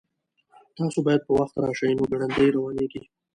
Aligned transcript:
تاسو 0.77 0.99
باید 1.05 1.21
په 1.27 1.31
وخت 1.39 1.55
راشئ 1.63 1.91
نو 1.97 2.03
ګړندي 2.11 2.47
روانیږئ 2.55 3.03